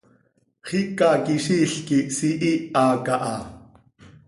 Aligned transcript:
Xicaquiziil 0.67 1.73
quih 1.87 2.07
sihiiha 2.17 2.85
caha. 3.05 3.37